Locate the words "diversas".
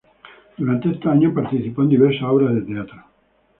1.89-2.23